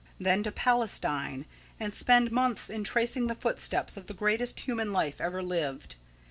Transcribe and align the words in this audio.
Then 0.19 0.41
to 0.41 0.51
Palestine, 0.51 1.45
and 1.79 1.93
spend 1.93 2.31
months 2.31 2.71
in 2.71 2.83
tracing 2.83 3.27
the 3.27 3.35
footsteps 3.35 3.97
of 3.97 4.07
the 4.07 4.15
greatest 4.15 4.61
human 4.61 4.91
life 4.91 5.21
ever 5.21 5.43
lived. 5.43 5.95